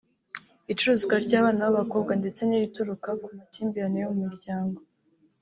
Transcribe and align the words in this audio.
icuruzwa 0.71 1.15
ry’abana 1.25 1.59
b’abakobwa 1.65 2.11
ndetse 2.21 2.41
n’irituruka 2.45 3.09
ku 3.23 3.29
makimbirane 3.37 3.97
yo 4.03 4.09
mu 4.17 4.21
miryango 4.31 4.79